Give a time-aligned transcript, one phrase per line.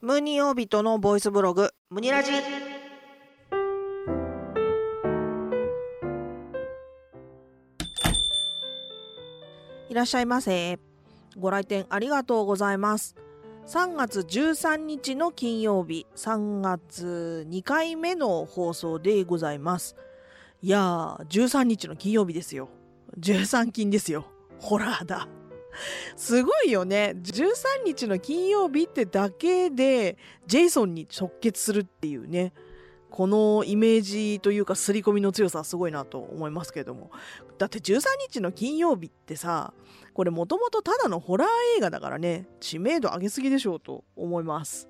[0.00, 2.30] ムニオービトのボイスブログ、ムニラジ。
[9.88, 10.78] いらっしゃいませ。
[11.36, 13.16] ご来店ありがとうございます。
[13.66, 19.96] 3月13日の金曜日、3月2回目の放送でございます。
[20.62, 22.68] いやー、13日の金曜日ですよ。
[23.18, 24.26] 13金ですよ。
[24.60, 25.26] ホラーだ。
[26.16, 27.14] すごいよね。
[27.16, 30.16] 13日の金曜日ってだけで、
[30.46, 32.52] ジェイソンに直結するっていうね。
[33.10, 37.10] このイメージというか、刷り込みの強さはすごいなと思いますけれども。
[37.56, 39.72] だって13日の金曜日ってさ、
[40.12, 44.88] これもともとただのホラー映画だからね、知名度上げすぎでしょうと思います。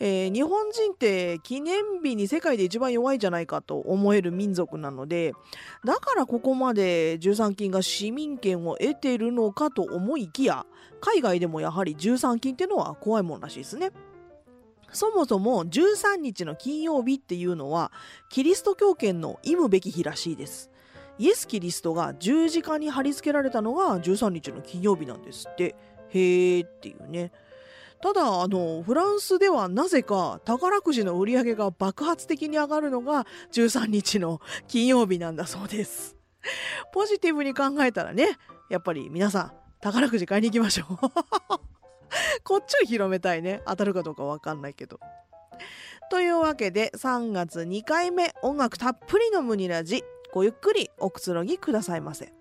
[0.00, 5.32] えー日本人って記念日に世界で一番弱いじゃないかと思える民族なので、
[5.84, 10.66] だからここまで13金が市民権を得てるのかと思いきや、
[11.00, 13.90] 海外でもやはり13金っていうのは怖いもんらしいですね。
[14.92, 17.92] そもそも13日の金曜日っていうのは、
[18.30, 20.70] キリスト教圏の忌むべき日らしいです。
[21.18, 25.74] イエス・キリストが十字架に貼り付けられたのが13日の金曜日なんですって。
[26.10, 27.32] へーっていうね。
[28.00, 36.16] ただ、あの、フランスではなぜか宝くじの売り上げが爆発的に上がるのが13日の金曜日なんだそうです。
[36.92, 38.38] ポジティブに考えたらね、
[38.70, 40.96] やっぱり皆さん、宝くじ買いに行きましょう。
[42.44, 43.62] こっちを広めたいね。
[43.66, 45.00] 当たるかどうかわかんないけど。
[46.10, 50.04] というわけで、3月2回目、音楽たっぷりのムニラジ。
[50.32, 52.32] ごゆっくりおくつろぎくださいませ。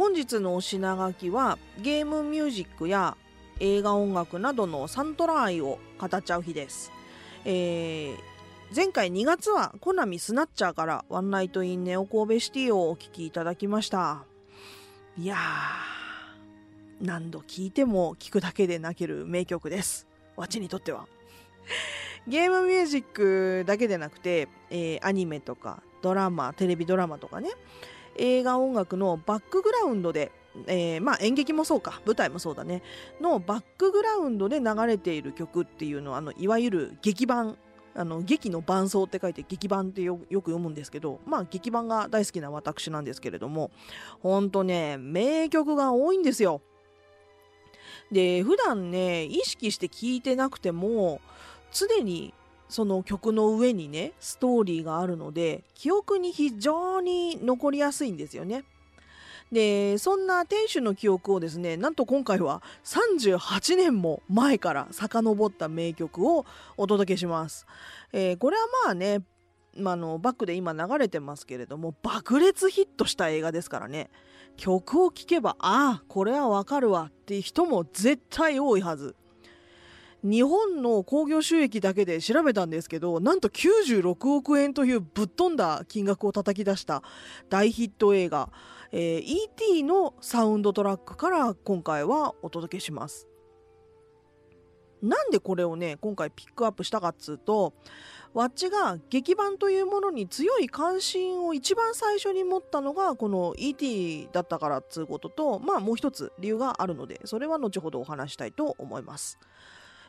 [0.00, 3.18] 本日のお品書きはゲームミュージックや
[3.58, 6.90] 映画音楽などのサントラ愛を語っちゃう日です。
[7.44, 8.16] えー
[8.74, 14.24] 前回2月はコナミスナッチャーからワンナイトインネオ神戸シティをお聴きいただきました。
[15.18, 20.06] いやー、何度聴いても聴くだけで泣ける名曲です。
[20.34, 21.08] わちにとっては。
[22.26, 27.50] ゲームミュージックだけでなくて、えーアニメとかドラマ、テレビドラマとかね、
[28.16, 30.32] 映画音楽のバックグラウンドで、
[30.66, 32.82] えーまあ演劇もそうか、舞台もそうだね、
[33.20, 37.56] のバックグラウンドで流れている曲っていうのは、あの、いわゆる劇版、
[37.94, 43.70] あの、劇の伴奏って書いて劇版ってよく読むんですけど、まあ劇版が大好きな私なんですけれども、
[44.20, 46.60] ほんとね、名曲が多いんですよ。
[48.10, 51.20] で、普段ね、意識して聴いてなくても、
[51.72, 52.34] 常に
[52.70, 58.64] その曲の上にね、ストーリーがあるので、記憶に非常に残りやすいんですよね。
[59.52, 67.66] で、そんな店主の記憶をですね、なんと今回は38年も前から遡った名曲をお届けします。
[68.12, 69.22] えーこれはまあね、
[69.76, 74.10] まあ、あの、バックで今流れてますけれども、爆裂ヒットした映画ですからね。
[74.56, 79.14] 曲を聴けば、ああ、これはわかるわっていう人も絶対多いはず。
[80.22, 87.02] 日本の興行収益だけで調べたんですけど、なんと96億円というぶっ飛んだ金額を叩き出した
[87.48, 88.50] 大ヒット映画、
[88.92, 89.84] えー E.T.
[89.84, 93.28] のサウンドトラックから今回はお届けします。
[95.02, 97.72] なんでこれをね、今回ピックアップしたかっつうと、
[98.34, 104.28] わっちが劇版というものに強い関心を一番最初に持ったのがこの E.T.
[104.32, 109.38] だったからっつうことと、まあもう一つ理由があるので、それは後ほどお話したいと思います。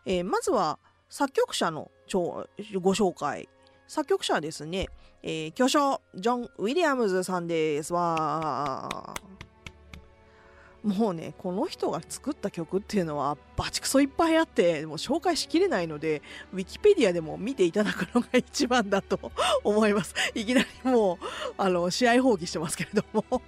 [0.05, 0.79] えーまずは
[1.09, 3.49] 作曲者のご紹介。
[3.87, 4.87] 作曲者はですね、
[5.21, 7.93] えー巨匠、ジョン・ウィリアムズさんです。
[7.93, 9.13] わ。
[10.83, 16.23] もうね、この人が作った曲っていうのはバチクソいっぱいあって、もう紹介しきれないので、
[16.53, 19.31] ウィキペディアでも見ていただくのが一番だと
[19.63, 20.15] 思います。
[20.33, 21.25] いきなりもう、
[21.57, 23.41] あの、試合放棄してますけれども。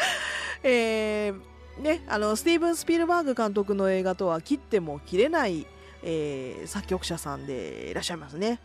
[0.62, 1.40] えー
[1.80, 5.66] ね、あの、スティーブン・スピルバーグ監督の映画とは切っても切れない、
[6.02, 8.60] えー作曲者さんでいらっしゃいますね。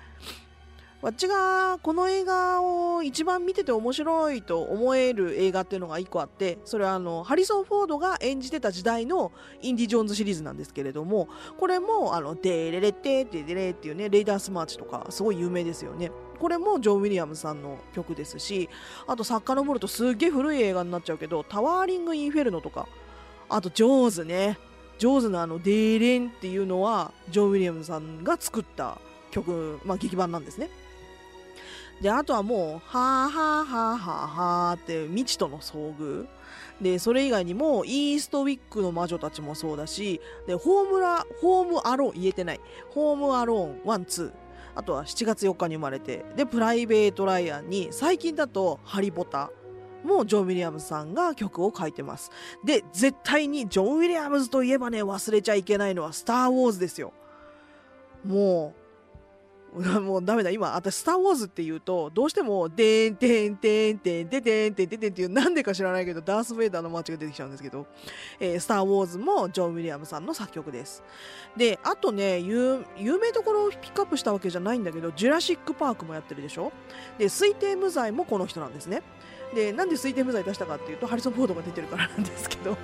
[1.02, 9.32] わっちがこの映画を一番見てて面白いと思える映画っていうのが一個あって、それはあの、ハリソン・フォードが演じてた時代の
[9.62, 11.28] インディ・ジョーンズシリーズなんですけれども、
[11.60, 16.12] これもあの、デレレテってデレっていうね、レイダースマーチとかすごい有名ですよね。
[16.40, 18.68] これもジョン・ウィリアムさんの曲ですし、
[19.06, 22.88] あと遡るとすっげえ古い映画になっちゃうけど、タワーリング・インフェルノとか、
[23.48, 24.58] あとジョーズね。
[24.98, 28.98] ジョーズのあの、デーレンっていうのは、ジョン・ウィリアムさんが作った
[29.32, 30.70] 曲、まあ劇伴なんですね。
[32.02, 36.28] で、あとはもう、はーはーはーはーはーって未知との遭遇。
[36.82, 42.60] で、それ以外にも、イーストウィックの魔女たちもそうだし、で、ホームラ、ホームアローン、言えてない。
[42.90, 44.46] ホームアローン、 One、Two。
[44.76, 49.50] あとは7月4日に生まれてでプライベート・ライアンに最近だと「ハリ・ポタ」
[50.06, 52.32] もジョン・ウィリアムズさんが曲を書いてます。
[52.64, 57.12] で絶対にジョン・ウィリアムズといえばね忘れちゃいけないのは「スター・ウォーズ」ですよ。
[58.24, 58.85] もう
[60.02, 60.52] もうダメだ。
[60.52, 67.86] 今私「スター・ウォーズ」って言うとどうしても「でんてんてんてんてんてんてんてんてん」っていうなんでか知らないけどダース・ベイダーのマーチが出てきちゃうんですけど
[68.40, 71.04] 「えー、スター・ウォーズ」もジョン・ウィリアムさんの作曲です。
[71.58, 76.72] であとね有名どころをピックアップしたわけじゃないんだけど「ジュラシック・パーク」もやってるでしょ？
[77.18, 79.04] で推定無罪もこの人なんですね。
[79.54, 82.78] でなんで推定無罪出したかっていうとハリソン・フォードが出てるからなんですけど。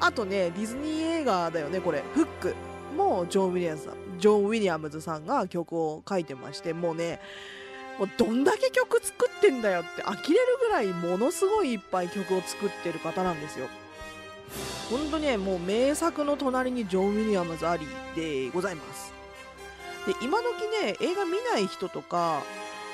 [0.00, 2.54] あとねディズニー映画だよねこれ「フック」
[2.96, 7.20] もジョン・ウィリアムズさんジョン・ウィリアムズさんが曲を書いてましてもうね
[7.98, 10.24] もうどんだけ曲作ってんだよって呆れる
[10.60, 13.66] ぐらいものすごいいっぱい曲を作ってる方なんですよ。
[14.90, 19.12] 本当にねもう名作の隣にジョン・ウィリアムズありでございます。
[20.06, 20.44] で今時
[20.84, 22.42] ね映画見ない人とか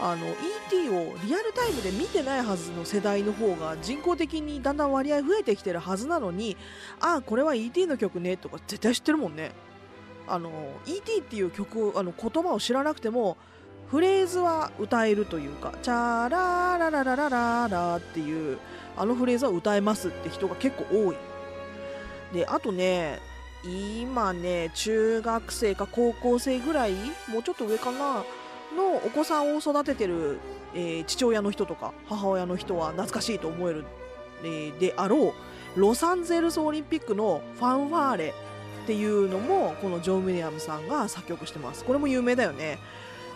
[0.01, 6.57] あの ET をリアルタイムで見てないはずの世代の方が人工的にだんだん割合増えてきてるはずなのに
[7.01, 9.53] ああこれは ET の曲ねとか絶対知ってるもんね。
[10.27, 10.51] あの
[10.87, 11.19] E.T.
[11.19, 13.37] っていう曲あの言葉を知らなくても
[13.91, 18.59] フレーズは歌えるというかチャラララララララっていう
[18.97, 21.17] あのフレーズは歌えますって人が結構多い
[22.33, 23.19] であとね
[23.65, 26.93] 今ね中学生か高校生ぐらい
[27.29, 28.25] もうちょっと上かな
[28.77, 30.39] のお子さんを育ててる、
[30.75, 33.85] えー、父親の人とか母親の人は懐かしいと思える、
[34.43, 35.29] えー、であろ
[35.77, 38.35] うロサンゼルスオリンピックのファンファーレ
[38.85, 42.79] っていうのもこのジョン・ウィリアムさんが作曲してますこれも有名だよね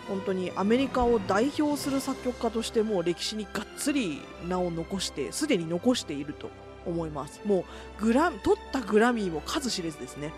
[0.07, 6.51] 本当にアメリカを代表する作曲家としても歴史にがっつり名を残してすでに残していると
[6.85, 7.65] 思いますも
[7.99, 10.31] うグラ取ったグラミーも数知れずですね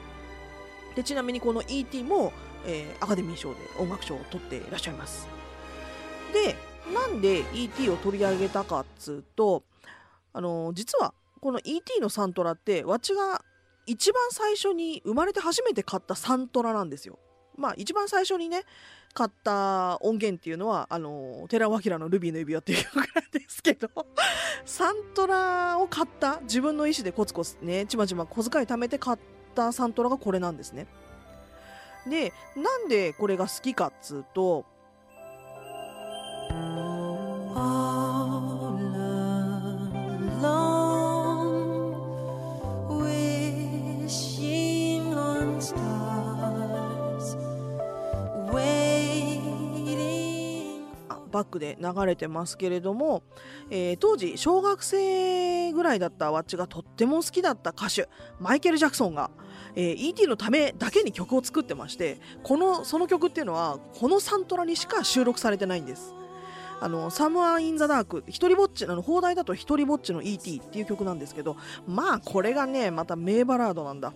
[0.96, 2.04] でちなみにこの E.T.
[2.04, 2.32] も、
[2.66, 5.28] えー、アカデミー賞で音楽賞を取っていらっしゃいます
[6.34, 6.56] で
[6.94, 7.90] なんで E.T.
[7.90, 9.64] を取り上げたかっつうと
[10.34, 12.00] あの実はこの E.T.
[12.02, 13.42] のサントラってわちが
[13.92, 17.20] 一番最初に生まれて初めて買ったサントラなんですよ。
[17.58, 18.64] まあ一番最初にね
[19.14, 23.90] 買った音源っていうのはあの寺尾明の「ルビーの指輪」っていう曲なんですけど
[24.64, 29.18] サントラを買った自分の意思でコツコツねちまちま小遣い貯めて買っ
[29.54, 30.88] たサントラがこれなんですね。
[32.08, 34.66] でなんでこれが好きかっつうと
[51.32, 53.24] バックで流れてますけれども、
[53.70, 58.10] えー、当時小学生ぐらいだったわっちがとっても好きだった歌手
[58.40, 59.32] マイケル・ジャクソンが、
[59.76, 60.28] えー、E.T.
[60.28, 66.14] のためだけに曲を作ってましてこのその曲っていうのはこのサントラにしか収録されてないんです。
[66.84, 70.62] あのサムア・イン・ザ・ダーク一人ぼっちあの放題だと一人ぼっちの E.T.
[70.66, 71.56] っていう曲なんですけど
[71.88, 74.14] まあこれがねまた名バラードなんだ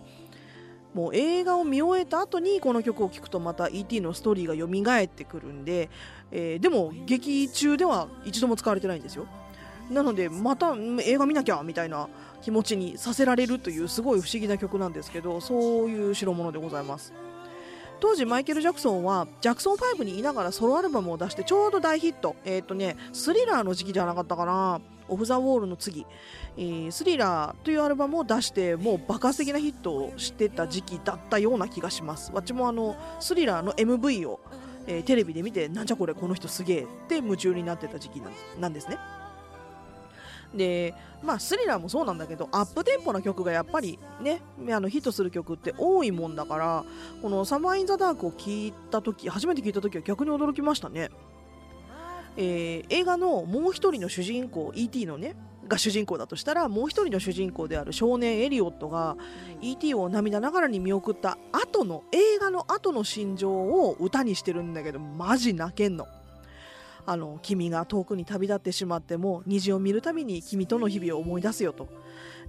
[0.96, 4.00] もう映画を見終えた後にこの曲を聴くとまた E.T.
[4.00, 5.90] のストーリーが蘇ってくるんで、
[6.32, 9.26] えー、でも劇中では一度も使われてないんですよ。
[9.90, 12.08] なのでまた映画見なきゃみたいな
[12.40, 17.12] 気持ちにさせられるというすごい不思議な曲なんですけどそういう代物でございます。
[18.00, 22.36] 当時マイケル・ジャクソンはジャクソン5にいながらソロアルバムを出してちょうど大ヒット。
[22.46, 24.80] えっ、ー、とねスリラーの時期じゃなかったかな。
[25.08, 26.06] オフ・ザ・ウォールの次、
[26.56, 34.40] えー、スリラーというアルバムを出してもう爆発的なヒットをしてた時期だったような気がしますわっちもあのスリラーの MV を
[34.86, 38.22] えー、テレビで見てなんじゃこれこの人すげえって夢中になってた時期
[38.58, 38.98] なんですね。
[40.54, 46.84] でまあスリラーもそうなんだけどアップテンポな曲がやっぱりねあのヒットする曲って多いもんだから
[47.20, 51.10] この「サマー・イン・ザ・ダーク」を聴いた時初めて聞いた時は逆に驚きましたね。
[52.36, 55.06] えー、映画のもう一人の主人公 E.T.
[55.06, 55.34] のね
[55.68, 59.16] が主人公だとしたらもう一人の主人公である少年エリオットが
[59.60, 59.94] E.T.
[59.94, 66.06] を涙ながらに見送った後の映画の後の心情を歌にしてるんだけどマジ泣けんの。
[67.08, 71.88] あの君が遠くに旅立ってしまっても虹を見るたびに君との日々を思い出すよと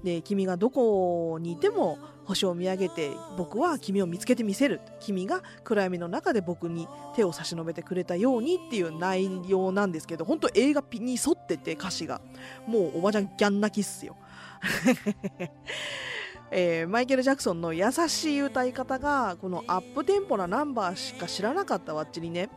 [0.04, 4.82] で君がどこにいても星を見上げて僕は君を見つけてみせる。
[5.00, 12.22] 君が暗闇の中で僕に手を差し伸べてくれたようにっていう内容なんですけど本当映画に沿ってて歌詞が。
[12.68, 14.18] もうおばちゃんギャン泣きっすよ。
[16.50, 22.50] えー、マイケル・ジャクソンの優しい歌い方がこのアップテンポなナンバーしか知らなかったわっちにね。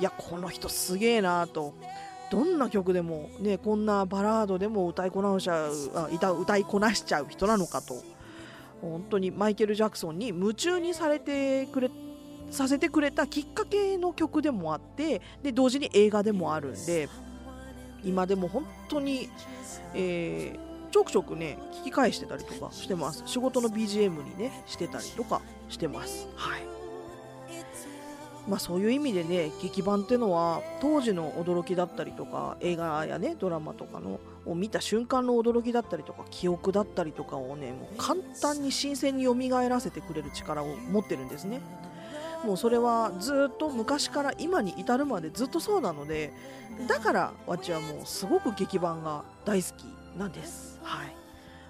[0.00, 1.74] いやこの人すげえなと。
[2.30, 7.94] どんな曲でも、ね、こんなバラードでも歌いこなしちゃう歌いこなしちゃう人なのかと。
[8.80, 11.90] 本当にマイケル・ジャクソンに夢中にされてくれ
[12.50, 17.08] させてくれたきっかけの曲でもあってで同時に映画でもあるんで
[18.04, 19.28] 今でも本当に、
[19.94, 23.22] えー、ちょくちょくね聞き返してたりとかしてます。
[23.26, 26.28] 仕事の BGM にねしてたりとかしてます。
[26.36, 26.75] はい。
[28.48, 39.34] まあそういう意味でね劇版ってのは当時の驚きだったりとか映画やねドラマとかのを見た瞬間の驚きだったりとか記憶だったりとかをねもう簡単に新鮮に蘇
[39.68, 41.60] らせてくれる力を持ってるんですね。
[42.44, 46.32] もうそれはずっと昔から今に至るまでずっとそうなので
[46.86, 49.84] だからわちはもうすごく劇版が大好き
[50.18, 50.78] なんです。
[50.82, 51.16] はい。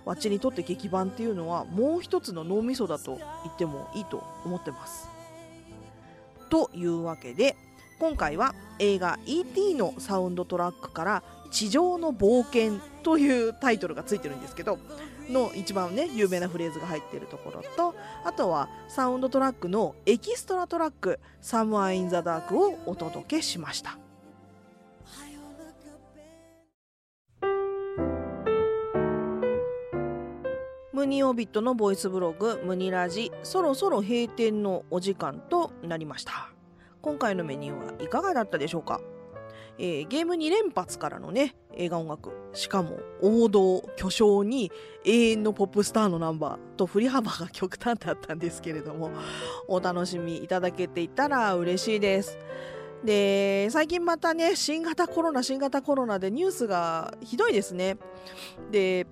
[0.05, 5.16] わちにとって劇伴っていうのはもう一つの脳みそだと言ってもいいと思ってます。
[6.49, 7.57] というわけで
[7.99, 9.75] 今回は映画 E.T.
[9.75, 14.79] のサウンドトラックから「地上の冒険」というタイトルがついてるんですけど
[15.31, 23.99] の一番ね有名なフレーズが入ってるところとあとはサウンドトラックのエキストラトラック「Someone in the Dark」をお届けしました
[30.97, 36.51] ムニオビットのボイスブログムニラジそろそろ閉店のお時間となりました。
[37.03, 39.03] 今回のメニューはいかがだったでしょうか？
[39.77, 44.73] えー、ゲーム2連発からのね映画音楽しかも王道巨匠に
[45.05, 49.11] 永遠のポップスターのナンバーと振り幅が極端だったんですけれども
[49.69, 52.39] お楽しみいただけていたら嬉しいです。
[53.05, 57.99] で最近またね新型コロナ新型コロナでニュースがひどいですね。
[58.71, 59.07] で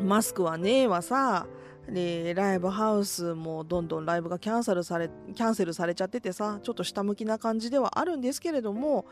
[0.00, 1.46] マスクはねえわさ
[1.88, 9.06] でライブハウスもどんどんライブがキャンセルされキャンセルされちゃっててさちょっと下向きな感じではあるんですけれども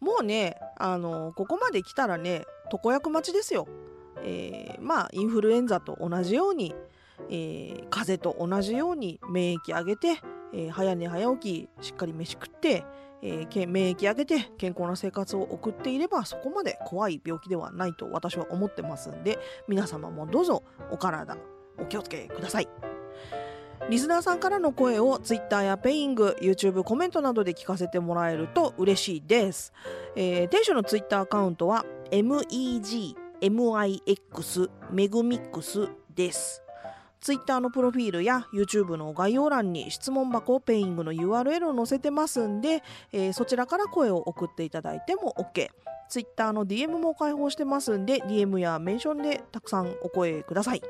[0.00, 3.66] もうねあのここまで来たらね床役待ちですよ。
[4.22, 6.74] えー、まあインフルエンザと同じように、
[7.28, 10.20] えー、風邪と同じように免疫上げて、
[10.52, 12.84] えー、早寝早起きしっかり飯食って、
[13.22, 21.36] えー、免疫上げて健康な生活を送っていればそこまで怖い病気ではないと私は思ってますんで皆様もどうぞお体
[21.78, 22.68] お気をつけください。
[23.88, 29.72] リスナーさんからの声を Twitter やペイング、YouTube コメントなどで聞かせてもらえると嬉しいです。
[30.14, 33.10] えー、店主の Twitter アカウントは MEGMIX
[34.92, 36.62] メグミックスです。
[37.20, 45.68] Twitter のプロフィールや YouTube の概要欄に質問箱 Peing の URL を載せてますんで、えー、そちらから声を送っていただいても OK。
[46.08, 50.82] Twitter の DM も開放してますんで DM やメンションでたくさんお声ください。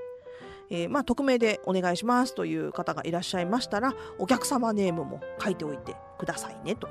[0.71, 6.89] えー、まあ、匿名でお願いしますという方がいらっしゃいましたらお客様ネームも書いておいてくださいねと。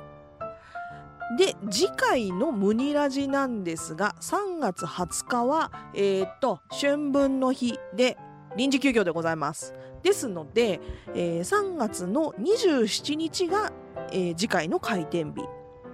[1.38, 8.18] で次回のムニラジなんですが3月20日はえー、っと春分の日で
[8.56, 9.74] 臨時休業でございます。
[10.04, 10.80] ですので、
[11.14, 13.72] えー、3月の27日が、
[14.12, 15.44] えー、次回の開店日。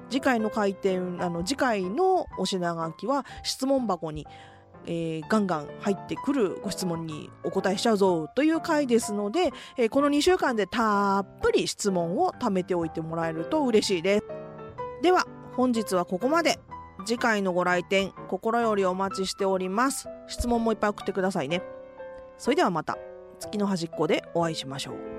[0.10, 4.28] 次回の開店あの次回のお品書きは質問箱に
[4.88, 14.26] えー、ガンガン入ってくるご質問にお答えしちゃうぞという回ですので、えー、この2週間でたっぷり質問を貯めておいてもらえると嬉しいです。
[15.02, 16.60] では本日はここまで。
[17.06, 20.08] 次回のご来店心よりお待ちしております。
[20.28, 21.62] 質問もいっぱい送ってくださいね。
[22.38, 22.98] それではまた
[23.40, 25.15] 月の端っこでお会いしましょう。